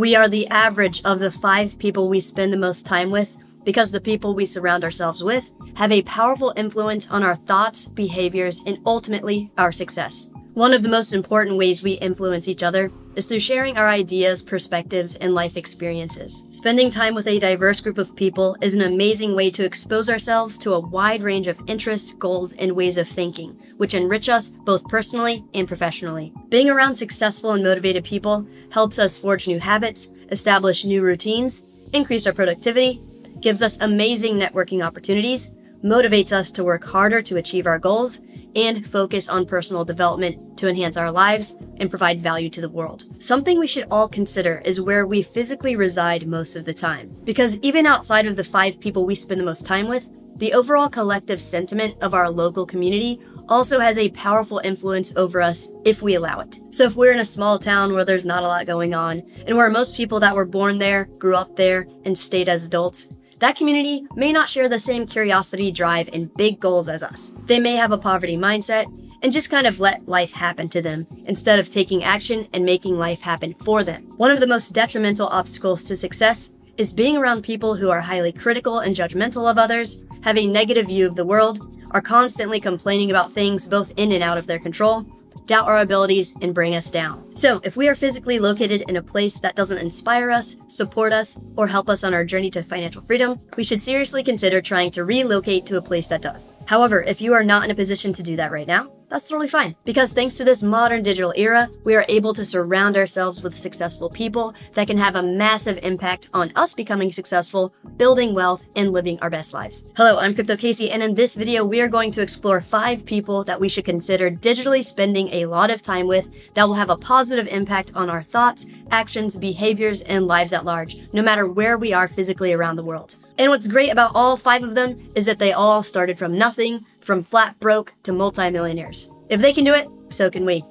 [0.00, 3.90] We are the average of the five people we spend the most time with because
[3.90, 8.78] the people we surround ourselves with have a powerful influence on our thoughts, behaviors, and
[8.86, 10.30] ultimately our success.
[10.54, 14.42] One of the most important ways we influence each other is through sharing our ideas,
[14.42, 16.42] perspectives, and life experiences.
[16.50, 20.58] Spending time with a diverse group of people is an amazing way to expose ourselves
[20.58, 24.84] to a wide range of interests, goals, and ways of thinking, which enrich us both
[24.88, 26.32] personally and professionally.
[26.48, 32.26] Being around successful and motivated people helps us forge new habits, establish new routines, increase
[32.26, 33.02] our productivity,
[33.40, 35.50] gives us amazing networking opportunities,
[35.82, 38.18] motivates us to work harder to achieve our goals,
[38.56, 43.04] and focus on personal development to enhance our lives and provide value to the world.
[43.22, 47.14] Something we should all consider is where we physically reside most of the time.
[47.24, 50.88] Because even outside of the five people we spend the most time with, the overall
[50.88, 56.14] collective sentiment of our local community also has a powerful influence over us if we
[56.14, 56.58] allow it.
[56.70, 59.56] So, if we're in a small town where there's not a lot going on, and
[59.56, 63.06] where most people that were born there, grew up there, and stayed as adults,
[63.40, 67.32] that community may not share the same curiosity, drive, and big goals as us.
[67.46, 68.86] They may have a poverty mindset
[69.22, 72.98] and just kind of let life happen to them instead of taking action and making
[72.98, 74.02] life happen for them.
[74.16, 78.32] One of the most detrimental obstacles to success is being around people who are highly
[78.32, 83.10] critical and judgmental of others, have a negative view of the world, are constantly complaining
[83.10, 85.04] about things both in and out of their control,
[85.50, 87.36] doubt our abilities, and bring us down.
[87.36, 91.36] So, if we are physically located in a place that doesn't inspire us, support us,
[91.56, 95.04] or help us on our journey to financial freedom, we should seriously consider trying to
[95.04, 96.52] relocate to a place that does.
[96.66, 99.48] However, if you are not in a position to do that right now, that's totally
[99.48, 99.74] fine.
[99.84, 104.08] Because thanks to this modern digital era, we are able to surround ourselves with successful
[104.08, 109.18] people that can have a massive impact on us becoming successful, building wealth, and living
[109.20, 109.82] our best lives.
[109.96, 113.42] Hello, I'm Crypto Casey, and in this video, we are going to explore five people
[113.44, 116.96] that we should consider digitally spending a lot of time with that will have a
[116.96, 121.92] positive impact on our thoughts, actions, behaviors, and lives at large, no matter where we
[121.92, 123.16] are physically around the world.
[123.38, 126.84] And what's great about all five of them is that they all started from nothing,
[127.00, 129.08] from flat broke to multimillionaires.
[129.28, 130.64] If they can do it, so can we.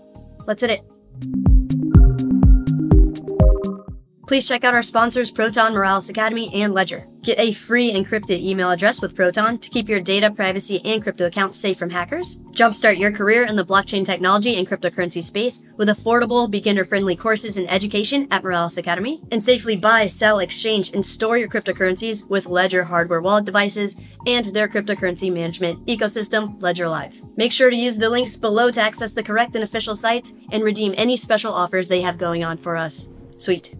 [0.46, 0.82] Let's hit it.
[4.28, 7.08] Please check out our sponsors, Proton, Moralis Academy, and Ledger.
[7.22, 11.26] Get a free encrypted email address with Proton to keep your data, privacy, and crypto
[11.26, 12.38] accounts safe from hackers.
[12.52, 17.58] Jumpstart your career in the blockchain technology and cryptocurrency space with affordable, beginner friendly courses
[17.58, 19.22] and education at Moralis Academy.
[19.32, 24.56] And safely buy, sell, exchange, and store your cryptocurrencies with Ledger hardware wallet devices and
[24.56, 27.14] their cryptocurrency management ecosystem, Ledger Live.
[27.36, 30.64] Make sure to use the links below to access the correct and official sites and
[30.64, 33.10] redeem any special offers they have going on for us.
[33.38, 33.79] Sweet.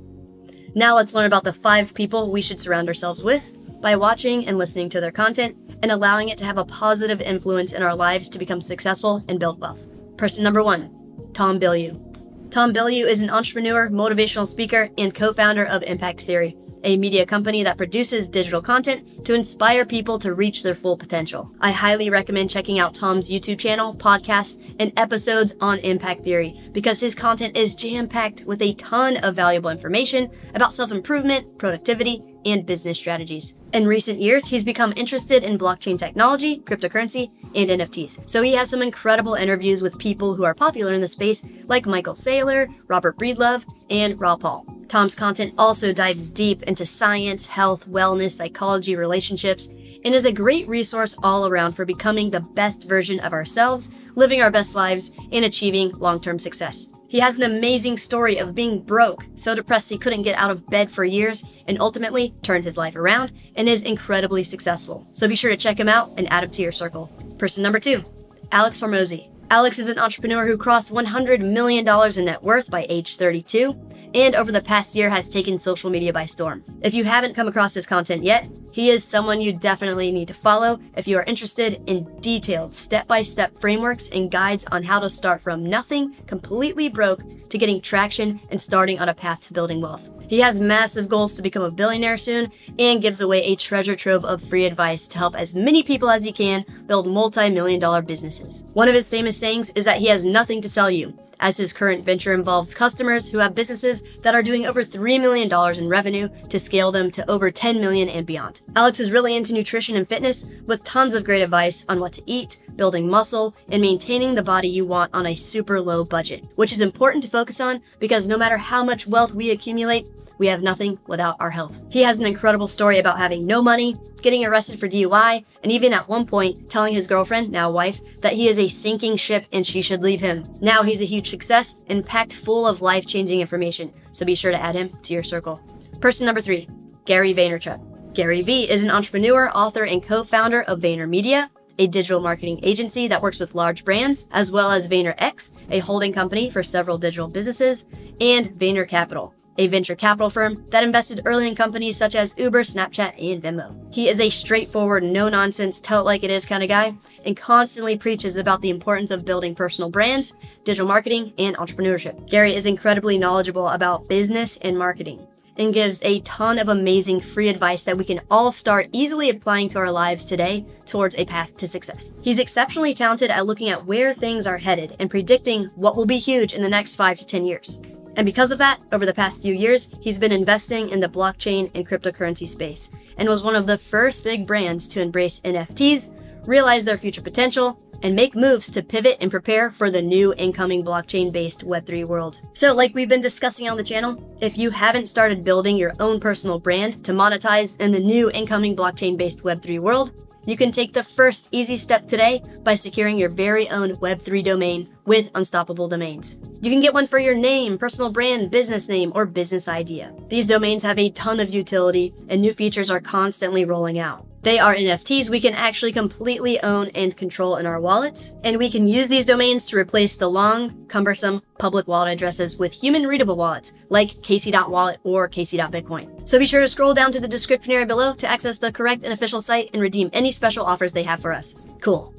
[0.76, 4.58] Now let's learn about the five people we should surround ourselves with by watching and
[4.58, 8.30] listening to their content and allowing it to have a positive influence in our lives
[8.30, 9.86] to become successful and build wealth.
[10.18, 10.92] Person number one,
[11.34, 12.06] Tom Bilyeu.
[12.52, 17.26] Tom Bilyeu is an entrepreneur, motivational speaker, and co founder of Impact Theory, a media
[17.26, 21.52] company that produces digital content to inspire people to reach their full potential.
[21.60, 27.00] I highly recommend checking out Tom's YouTube channel, podcasts, and episodes on impact theory because
[27.00, 32.24] his content is jam packed with a ton of valuable information about self improvement, productivity,
[32.46, 33.56] and business strategies.
[33.74, 38.30] In recent years, he's become interested in blockchain technology, cryptocurrency, and NFTs.
[38.30, 41.86] So he has some incredible interviews with people who are popular in the space, like
[41.86, 44.79] Michael Saylor, Robert Breedlove, and Raoul Pal.
[44.90, 49.70] Tom's content also dives deep into science, health, wellness, psychology, relationships,
[50.04, 54.42] and is a great resource all around for becoming the best version of ourselves, living
[54.42, 56.88] our best lives, and achieving long term success.
[57.08, 60.68] He has an amazing story of being broke, so depressed he couldn't get out of
[60.68, 65.08] bed for years, and ultimately turned his life around and is incredibly successful.
[65.14, 67.08] So be sure to check him out and add him to your circle.
[67.38, 68.04] Person number two,
[68.52, 69.30] Alex Hormozi.
[69.52, 73.74] Alex is an entrepreneur who crossed $100 million in net worth by age 32
[74.14, 76.64] and over the past year has taken social media by storm.
[76.82, 80.34] If you haven't come across his content yet, he is someone you definitely need to
[80.34, 85.00] follow if you are interested in detailed step by step frameworks and guides on how
[85.00, 89.54] to start from nothing, completely broke, to getting traction and starting on a path to
[89.54, 90.08] building wealth.
[90.30, 94.24] He has massive goals to become a billionaire soon and gives away a treasure trove
[94.24, 98.04] of free advice to help as many people as he can build multi million dollar
[98.04, 98.64] businesses.
[98.74, 101.74] One of his famous sayings is that he has nothing to sell you as his
[101.74, 106.30] current venture involves customers who have businesses that are doing over $3 million in revenue
[106.50, 108.62] to scale them to over 10 million and beyond.
[108.76, 112.24] Alex is really into nutrition and fitness with tons of great advice on what to
[112.26, 116.72] eat, building muscle, and maintaining the body you want on a super low budget, which
[116.72, 120.08] is important to focus on because no matter how much wealth we accumulate,
[120.40, 121.80] we have nothing without our health.
[121.90, 125.94] He has an incredible story about having no money, getting arrested for DUI, and even
[125.94, 129.68] at one point telling his girlfriend, now wife, that he is a sinking ship and
[129.68, 130.44] she should leave him.
[130.62, 133.94] Now he's a huge success and packed full of life changing information.
[134.12, 135.60] so be sure to add him to your circle.
[136.00, 136.68] Person number three,
[137.06, 138.14] Gary Vaynerchuk.
[138.14, 143.08] Gary Vee is an entrepreneur, author, and co founder of VaynerMedia, a digital marketing agency
[143.08, 147.28] that works with large brands, as well as VaynerX, a holding company for several digital
[147.28, 147.86] businesses,
[148.20, 152.64] and Vayner Capital, a venture capital firm that invested early in companies such as Uber,
[152.64, 153.76] Snapchat, and Venmo.
[153.94, 156.96] He is a straightforward, no nonsense, tell it like it is kind of guy
[157.26, 160.34] and constantly preaches about the importance of building personal brands,
[160.64, 162.30] digital marketing, and entrepreneurship.
[162.30, 165.28] Gary is incredibly knowledgeable about business and marketing
[165.58, 169.68] and gives a ton of amazing free advice that we can all start easily applying
[169.68, 172.14] to our lives today towards a path to success.
[172.22, 176.18] He's exceptionally talented at looking at where things are headed and predicting what will be
[176.18, 177.78] huge in the next 5 to 10 years.
[178.20, 181.72] And because of that, over the past few years, he's been investing in the blockchain
[181.74, 186.14] and cryptocurrency space and was one of the first big brands to embrace NFTs,
[186.46, 190.84] realize their future potential, and make moves to pivot and prepare for the new incoming
[190.84, 192.40] blockchain based Web3 world.
[192.56, 196.20] So, like we've been discussing on the channel, if you haven't started building your own
[196.20, 200.12] personal brand to monetize in the new incoming blockchain based Web3 world,
[200.50, 204.90] you can take the first easy step today by securing your very own Web3 domain
[205.06, 206.36] with Unstoppable Domains.
[206.62, 210.14] You can get one for your name, personal brand, business name, or business idea.
[210.28, 214.29] These domains have a ton of utility, and new features are constantly rolling out.
[214.42, 218.72] They are NFTs we can actually completely own and control in our wallets, and we
[218.72, 223.36] can use these domains to replace the long, cumbersome public wallet addresses with human readable
[223.36, 226.26] wallets like Casey.wallet or Casey.bitcoin.
[226.28, 229.04] So be sure to scroll down to the description area below to access the correct
[229.04, 231.56] and official site and redeem any special offers they have for us.
[231.82, 232.14] Cool.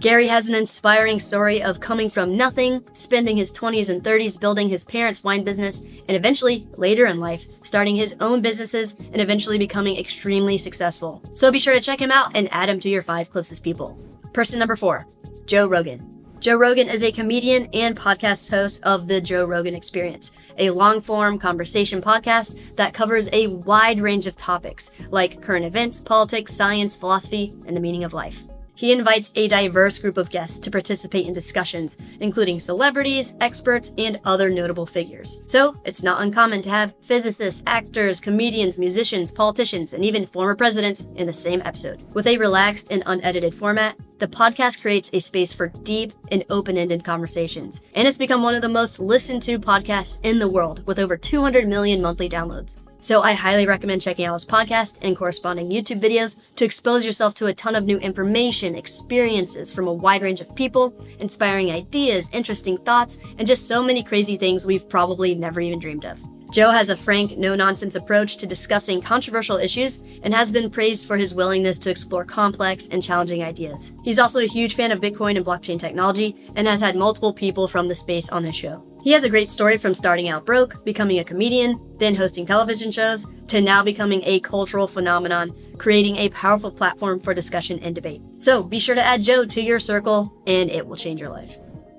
[0.00, 4.70] Gary has an inspiring story of coming from nothing, spending his 20s and 30s building
[4.70, 9.58] his parents' wine business, and eventually, later in life, starting his own businesses and eventually
[9.58, 11.22] becoming extremely successful.
[11.34, 13.98] So be sure to check him out and add him to your five closest people.
[14.32, 15.06] Person number four,
[15.44, 16.02] Joe Rogan.
[16.40, 21.02] Joe Rogan is a comedian and podcast host of The Joe Rogan Experience, a long
[21.02, 26.96] form conversation podcast that covers a wide range of topics like current events, politics, science,
[26.96, 28.42] philosophy, and the meaning of life.
[28.80, 34.18] He invites a diverse group of guests to participate in discussions, including celebrities, experts, and
[34.24, 35.36] other notable figures.
[35.44, 41.04] So, it's not uncommon to have physicists, actors, comedians, musicians, politicians, and even former presidents
[41.16, 42.02] in the same episode.
[42.14, 46.78] With a relaxed and unedited format, the podcast creates a space for deep and open
[46.78, 50.86] ended conversations, and it's become one of the most listened to podcasts in the world
[50.86, 52.76] with over 200 million monthly downloads.
[53.02, 57.34] So I highly recommend checking out his podcast and corresponding YouTube videos to expose yourself
[57.34, 62.28] to a ton of new information, experiences from a wide range of people, inspiring ideas,
[62.32, 66.18] interesting thoughts, and just so many crazy things we've probably never even dreamed of.
[66.50, 71.06] Joe has a frank, no nonsense approach to discussing controversial issues and has been praised
[71.06, 73.92] for his willingness to explore complex and challenging ideas.
[74.02, 77.68] He's also a huge fan of Bitcoin and blockchain technology and has had multiple people
[77.68, 78.84] from the space on his show.
[79.04, 82.90] He has a great story from starting out broke, becoming a comedian, then hosting television
[82.90, 88.22] shows, to now becoming a cultural phenomenon, creating a powerful platform for discussion and debate.
[88.38, 91.56] So be sure to add Joe to your circle, and it will change your life.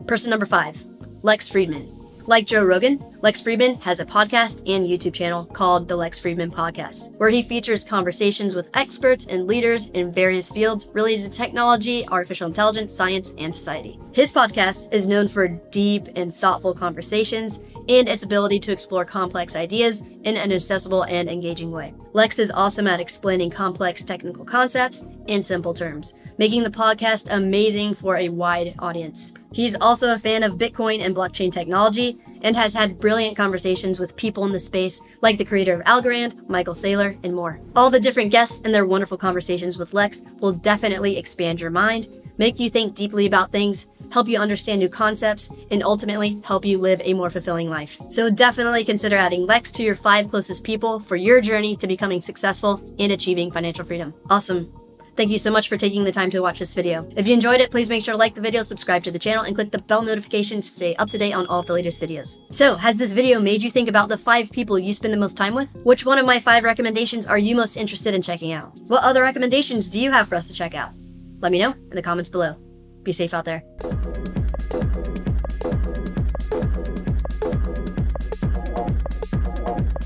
[0.08, 0.84] Person number five,
[1.24, 2.01] Lex Fridman.
[2.28, 6.52] Like Joe Rogan, Lex Fridman has a podcast and YouTube channel called The Lex Fridman
[6.52, 12.08] Podcast, where he features conversations with experts and leaders in various fields related to technology,
[12.10, 14.00] artificial intelligence, science, and society.
[14.12, 17.58] His podcast is known for deep and thoughtful conversations
[17.90, 21.94] and its ability to explore complex ideas in an accessible and engaging way.
[22.14, 27.96] Lex is awesome at explaining complex technical concepts in simple terms, making the podcast amazing
[27.96, 29.34] for a wide audience.
[29.54, 34.16] He's also a fan of Bitcoin and blockchain technology and has had brilliant conversations with
[34.16, 37.60] people in the space like the creator of Algorand, Michael Saylor, and more.
[37.76, 42.08] All the different guests and their wonderful conversations with Lex will definitely expand your mind,
[42.38, 46.78] make you think deeply about things, help you understand new concepts, and ultimately help you
[46.78, 47.98] live a more fulfilling life.
[48.10, 52.22] So definitely consider adding Lex to your five closest people for your journey to becoming
[52.22, 54.14] successful and achieving financial freedom.
[54.30, 54.81] Awesome.
[55.18, 57.08] Thank you so much for taking the time to watch this video.
[57.18, 59.44] If you enjoyed it, please make sure to like the video, subscribe to the channel,
[59.44, 62.00] and click the bell notification to stay up to date on all of the latest
[62.00, 62.38] videos.
[62.52, 65.36] So, has this video made you think about the five people you spend the most
[65.36, 65.68] time with?
[65.84, 68.80] Which one of my five recommendations are you most interested in checking out?
[68.88, 70.92] What other recommendations do you have for us to check out?
[71.40, 72.56] Let me know in the comments below.
[73.04, 73.64] Be safe out there.